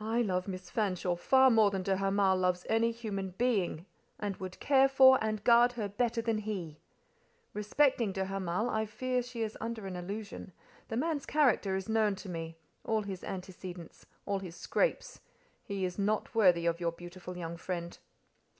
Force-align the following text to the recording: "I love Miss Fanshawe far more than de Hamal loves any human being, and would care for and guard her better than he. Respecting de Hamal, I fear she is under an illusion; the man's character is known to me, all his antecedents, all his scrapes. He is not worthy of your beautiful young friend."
"I 0.00 0.20
love 0.20 0.48
Miss 0.48 0.68
Fanshawe 0.68 1.14
far 1.14 1.48
more 1.48 1.70
than 1.70 1.84
de 1.84 1.96
Hamal 1.98 2.36
loves 2.36 2.66
any 2.68 2.90
human 2.90 3.30
being, 3.38 3.86
and 4.18 4.36
would 4.38 4.58
care 4.58 4.88
for 4.88 5.16
and 5.22 5.44
guard 5.44 5.74
her 5.74 5.88
better 5.88 6.20
than 6.20 6.38
he. 6.38 6.80
Respecting 7.54 8.10
de 8.10 8.24
Hamal, 8.24 8.68
I 8.68 8.86
fear 8.86 9.22
she 9.22 9.42
is 9.44 9.56
under 9.60 9.86
an 9.86 9.94
illusion; 9.94 10.50
the 10.88 10.96
man's 10.96 11.24
character 11.24 11.76
is 11.76 11.88
known 11.88 12.16
to 12.16 12.28
me, 12.28 12.56
all 12.82 13.02
his 13.02 13.22
antecedents, 13.22 14.06
all 14.26 14.40
his 14.40 14.56
scrapes. 14.56 15.20
He 15.62 15.84
is 15.84 15.96
not 15.96 16.34
worthy 16.34 16.66
of 16.66 16.80
your 16.80 16.90
beautiful 16.90 17.36
young 17.36 17.56
friend." 17.56 17.96